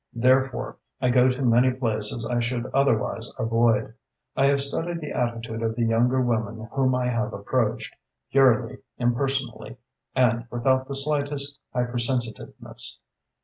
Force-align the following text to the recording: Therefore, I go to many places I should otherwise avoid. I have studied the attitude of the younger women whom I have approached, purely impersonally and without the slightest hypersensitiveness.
Therefore, 0.15 0.77
I 0.99 1.09
go 1.11 1.29
to 1.29 1.43
many 1.43 1.69
places 1.69 2.25
I 2.25 2.39
should 2.39 2.65
otherwise 2.73 3.31
avoid. 3.37 3.93
I 4.35 4.47
have 4.47 4.59
studied 4.59 4.99
the 4.99 5.11
attitude 5.11 5.61
of 5.61 5.75
the 5.75 5.83
younger 5.85 6.19
women 6.19 6.67
whom 6.71 6.95
I 6.95 7.07
have 7.09 7.33
approached, 7.33 7.95
purely 8.31 8.79
impersonally 8.97 9.77
and 10.15 10.47
without 10.49 10.87
the 10.87 10.95
slightest 10.95 11.59
hypersensitiveness. 11.71 12.97